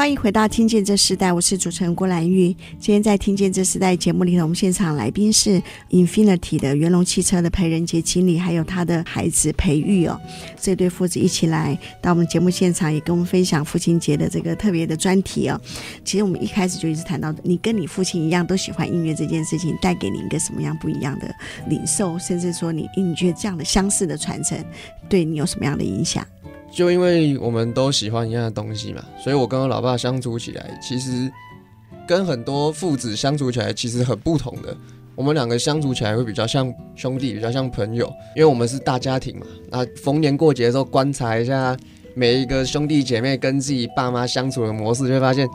[0.00, 2.56] 欢迎回到《听见这时代》，我是主持人郭兰玉。
[2.78, 10.18] 今天在《听见这时代》节目里，我们现场来宾是 Infinity 的元隆汽车的裴仁杰经理，还有他的孩子裴育哦，
[10.58, 15.60] 这对父子一起来到我们节目现场，也跟我们分享父亲节的这个特别的专题哦。
[16.02, 21.30] 其实我们一开始就一直谈到，你跟你父亲一样都喜欢音乐这件事情，带给你一个什么样不一样的
[21.68, 24.64] 领受，甚至说你你觉得这样的相似的传承
[25.10, 26.26] 对你有什么样的影响？
[26.70, 31.30] 就因为我们都喜欢一样的东西嘛，所以我跟我老爸相处起来，其实
[32.06, 34.76] 跟很多父子相处起来其实很不同的。
[35.16, 39.44] 我们两个相处起来会比较像兄弟，比较像朋友，因为我们是大家庭嘛。
[39.68, 41.76] 那逢年过节的时候，观察一下
[42.14, 45.46] 每一个兄弟姐妹跟自己爸妈相处的模式，就会发现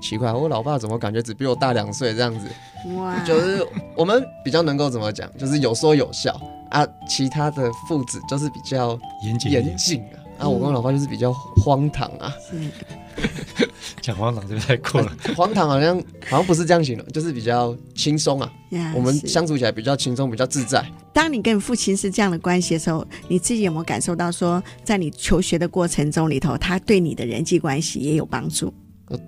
[0.00, 2.48] 奇怪，我老爸怎么感觉只比我大两岁这样子？
[2.96, 3.16] 哇！
[3.22, 6.32] 就是我们比较能够怎么讲，就是有说有笑
[6.70, 6.84] 啊。
[7.08, 10.18] 其他的父子就是比较严谨严谨啊。
[10.42, 12.34] 那、啊、我跟我老爸就是比较荒唐啊，
[14.00, 15.12] 讲荒唐就太过了。
[15.36, 15.96] 荒唐好像
[16.28, 18.52] 好像不是这样形容，就是比较轻松啊。
[18.68, 20.84] Yeah, 我们相处起来比较轻松，比较自在。
[21.12, 28.74] 当你跟你父亲是这样的关系的时候，你自己有没有感受到说，在你求学的过程中里头，他对你的人际关系也有帮助？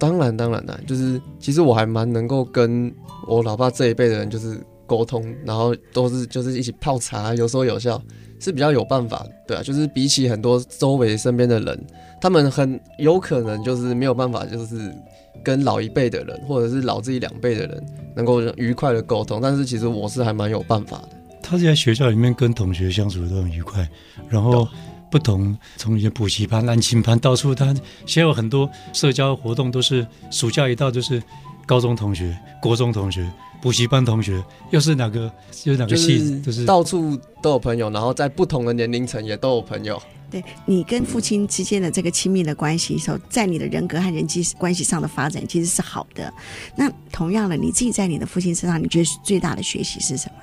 [0.00, 2.92] 当然，当然的，就是其实我还蛮能够跟
[3.29, 8.03] 我老爸这一辈的人就是沟通，然后都是就是一起泡茶，有说有笑。
[8.44, 11.87] 是比较有办法，对啊，就是比起很多周围身边的人，
[12.20, 14.94] 他们很有可能就是没有办法，就是
[15.42, 17.83] 跟老一辈的人或者是老自己两辈的人
[18.14, 21.09] 能够愉快的沟通，但是其实我是还蛮有办法的。
[21.42, 23.88] 他在学校里面跟同学相处的都很愉快，
[24.28, 24.68] 然后
[25.11, 27.66] 不同从一些补习班、安亲班到处，他
[28.07, 31.22] 现在有很多社交活动，都是暑假一到就是
[31.66, 35.31] 高中同学、国中同学、补习班同学，又是哪个
[35.64, 40.00] 又是哪个系，就是到处都有朋友，然后在不同的年龄层也都有朋友。
[40.31, 46.33] 对，你跟父亲之间的这个亲密的关系，时候在你的人格和人际关系上的发展其实是好的。
[46.74, 50.35] 那同样的，你自己在你的父亲身上，你觉得最大的学习是什么？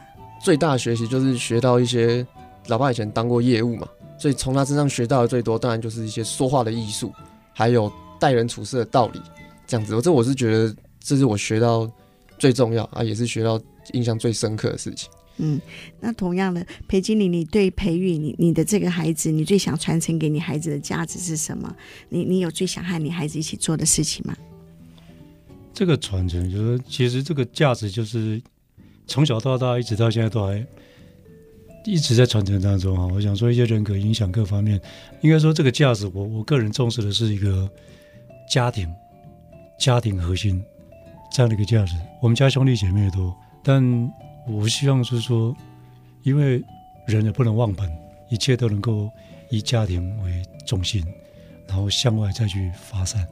[0.42, 2.26] 最大的学习就是学到一些，
[2.68, 7.12] 老爸以前当过业务嘛，所以从他身上学到的最多，当然就是一些说话的艺术，
[7.54, 9.22] 还有待人处事的道理，
[9.68, 9.94] 这样子。
[9.94, 11.92] 我这我是觉得这是我学到
[12.40, 13.60] 最重要啊，也是学到
[13.94, 15.10] 印象最深刻的事情。
[15.38, 15.60] 嗯，
[16.00, 21.76] 那同样的，裴经理，你对培育你你的这个孩子，你最想传承给你孩子的价值是什么？
[22.10, 24.38] 你你有最想和你孩子一起做的事情吗？
[25.74, 28.42] 这个传承就是，其实这个价值就是。
[29.08, 30.66] 从小到大，一直到现在都还
[31.84, 33.06] 一直在传承当中啊！
[33.14, 34.80] 我想说一些人格影响各方面，
[35.20, 37.70] 应该说这个价值，我我个人重视的是一个
[38.50, 38.88] 家庭，
[39.78, 40.64] 家庭核心
[41.32, 41.96] 这样的一个价值。
[42.22, 43.82] 我们家兄弟姐妹也多，但
[44.48, 45.56] 我希望是说，
[46.24, 46.64] 因为
[47.08, 47.92] 人也不能忘本，
[48.30, 49.10] 一切都能够
[49.50, 51.04] 以家庭为中心，
[51.68, 53.28] 然后向外再去发散。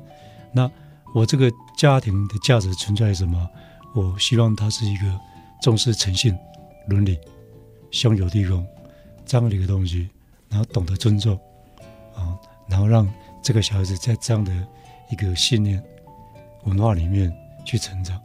[0.51, 0.69] 那
[1.13, 3.49] 我这个家庭的价值存在什么？
[3.93, 5.19] 我希望它是一个。
[5.61, 6.33] 重视诚信、
[6.87, 7.19] 伦理、
[7.91, 8.65] 兄友弟恭
[9.25, 10.07] 这样的一个东西，
[10.47, 11.37] 然后懂得尊重
[12.15, 13.05] 啊，然后让
[13.43, 14.53] 这个小孩子在这样的
[15.09, 15.83] 一个信念
[16.63, 17.29] 文化里面
[17.65, 18.19] 去成长，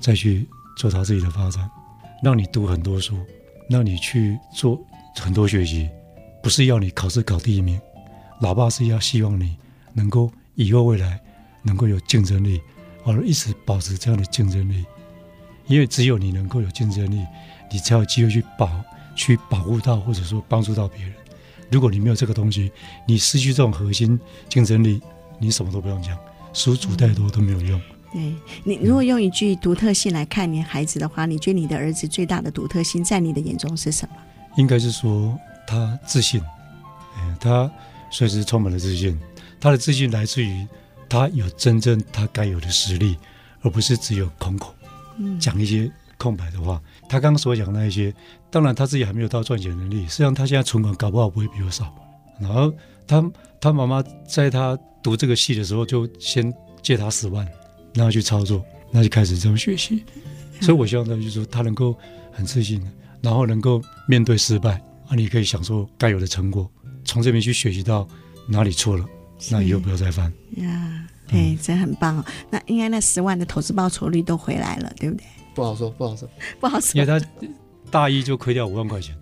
[0.00, 1.68] 再去做他自己的发展。
[2.22, 3.16] 让你读很多书，
[3.70, 4.80] 让你去做
[5.16, 5.88] 很多学习，
[6.42, 7.80] 不是要你考试考第一名，
[8.40, 9.56] 老爸是要希望你
[9.92, 11.20] 能够以后未来
[11.62, 12.60] 能够有竞争力，
[13.04, 14.84] 而一直保持这样的竞争力。
[15.66, 17.24] 因为只有你能够有竞争力，
[17.70, 18.82] 你才有机会去保、
[19.14, 21.12] 去保护到，或者说帮助到别人。
[21.70, 22.72] 如果你没有这个东西，
[23.06, 25.00] 你失去这种核心竞争力，
[25.38, 26.18] 你什么都不用讲，
[26.52, 27.80] 书读再多都没有用。
[28.12, 34.16] 对，你如果用一句独特性来看你孩子的话，你觉得你的儿子最大的独特性在你的眼中是什么？
[34.56, 36.40] 应该是说他自信，
[37.16, 37.70] 哎，他
[38.10, 39.18] 随时充满了自信。
[39.60, 40.66] 他的自信来自于
[41.08, 43.16] 他有真正他该有的实力，
[43.62, 44.74] 而不是只有空口。
[45.40, 48.14] 讲一些空白的话，他刚刚所讲那一些，
[48.50, 50.06] 当然他自己还没有到赚钱能力。
[50.06, 51.92] 实际上，他现在存款搞不好不会比我少。
[52.40, 52.72] 然后
[53.06, 53.30] 他
[53.60, 57.46] 他妈妈在他读这个戏的时候，就先借他十万，
[57.98, 60.04] 让他去操作，那就开始这么学习。
[60.60, 61.96] 所以我希望他就是说，他能够
[62.32, 62.80] 很自信，
[63.20, 66.70] 然后能够面对失败，啊，你可以享受该有的成果，
[67.04, 68.06] 从这边去学习到
[68.46, 69.04] 哪里错了，
[69.50, 70.32] 那以后不要再犯。
[70.56, 72.24] 呀对，这很棒哦。
[72.50, 75.24] 那应该那十万的投资报酬率都回来了，对不对？
[75.54, 76.28] 不好说，不好说，
[76.60, 77.00] 不好说。
[77.00, 77.26] 因为他
[77.90, 79.14] 大一就亏掉五万块钱，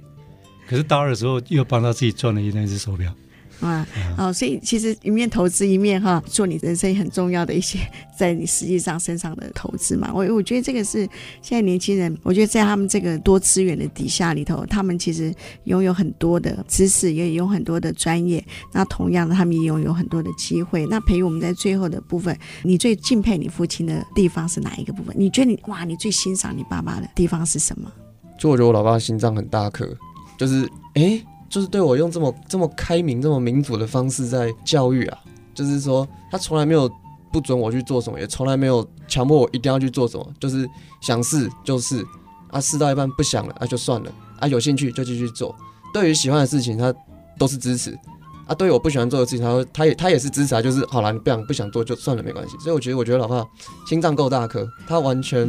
[0.69, 3.13] 可是大二的时候又帮他自己赚了一那只手表。
[3.61, 3.87] 啊，
[4.19, 7.79] 哦，所以其实一面投资一面哈，做你人生很重要的一些
[8.17, 10.11] 在你实际上身上的投资嘛。
[10.13, 11.09] 我我觉得这个是
[11.41, 15.35] 现在年轻人，我觉得在他们这个多资源的底下里头，他们其实
[15.65, 18.45] 拥有很多的知识，也有很多的专业。
[18.73, 20.85] 那同样的，他们也拥有很多的机会。
[20.87, 25.15] 那培育我们在最后的部分，你最敬佩你父亲的地方是哪一个部分？
[25.19, 27.91] 你觉得你哇，你最欣赏你爸爸的地方是什么？
[28.39, 29.89] 就我觉得我老爸心脏很大颗，
[30.37, 31.19] 就是哎。
[31.57, 35.19] 就是对我用这么这么开明、这么民主的方式在教育啊，
[35.55, 36.87] 就是说他从来没有
[37.33, 40.69] 不准我去做什么，也从来没有强迫我一定要去做什么，就是
[41.01, 42.05] 想试就试，
[42.51, 45.57] 啊试到一半不想了啊就算了，啊有兴趣就继续做。
[45.95, 46.95] 对于喜欢的事情，他
[47.39, 47.99] 都是支持，
[48.47, 52.55] 啊对于我不喜欢做的事情，他他也他也是支持啊，就是好了，你不想不想做就算了，没关系。
[52.59, 53.43] 所以我觉得，我觉得老爸
[53.89, 55.49] 心脏够大颗，他完全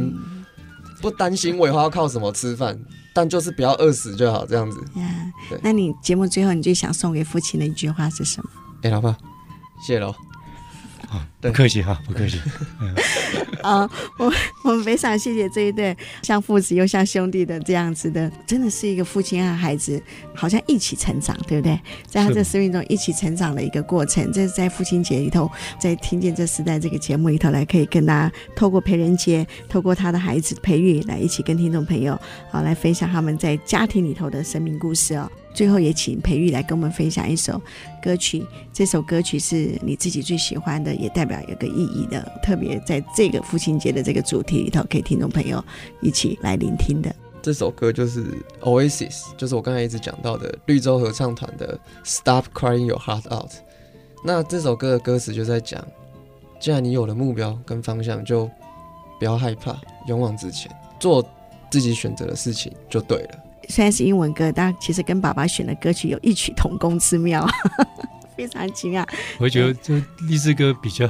[1.00, 2.78] 不担心尾花要靠什么吃饭。
[3.14, 4.78] 但就是不要饿死就好，这样子。
[4.94, 5.08] 呀，
[5.60, 8.50] 那你节目最后你最想送给父亲的一句话是什么？
[8.82, 9.16] 哎，老爸，
[9.84, 10.14] 谢喽。
[11.08, 12.38] 好，不客气哈，不客气。
[13.62, 13.88] 啊，
[14.18, 14.30] 我
[14.62, 20.00] 我们非常谢谢这一对像父子又像兄弟的这样子的，真的是一个父亲和孩子
[20.34, 21.80] 好像一起成长，对不对？
[22.06, 25.50] 在他这生命中一起成长的一个过程，这是在父亲节里头，
[25.80, 35.30] 在听见这时代这个节目里头来，可以跟大家透过陪人节，透过他的孩子培育，来一起跟听众朋友好来分享他们在家庭里头的生命故事哦。
[35.58, 37.60] 最后也请培育来跟我们分享一首
[38.00, 45.60] 歌曲，这首歌曲是你自己最喜欢的，也代表有个意义的，特别在这个父亲节的这个主题里头，给听众朋友
[46.00, 47.12] 一起来聆听的。
[47.42, 48.24] 这首歌就是
[48.60, 53.50] Oasis，就是我刚才一直讲到的绿洲合唱团的 Stop Crying Your Heart Out。
[54.22, 55.84] 那这首歌的歌词就在讲，
[56.60, 58.48] 既然你有了目标跟方向，就
[59.18, 61.28] 不要害怕，勇往直前，做
[61.68, 63.47] 自己选择的事情就对了。
[63.68, 67.46] 虽然是英文歌，但其实跟爸爸选的歌曲有异曲同工之妙，
[68.36, 69.06] 非常奇妙。
[69.38, 71.08] 我觉得这励志歌比较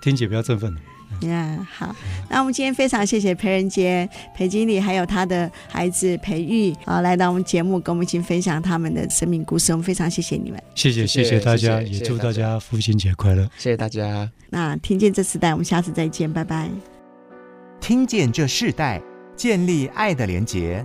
[0.00, 0.74] 听起来比较振奋。
[1.22, 1.96] 嗯、yeah，好，
[2.28, 9.72] 那我们今天非常谢谢裴仁杰裴经理还有他的孩子裴玉啊，来到我们节目跟我们一起分享他们的生命故事。
[9.72, 14.30] 我们非常谢谢你们，谢谢谢谢大家，也祝大家父亲节快乐，谢谢大家。
[14.50, 16.68] 那听见这时代，我们下次再见，拜拜。
[17.80, 19.00] 听见这世代，
[19.34, 20.84] 建立爱的连结。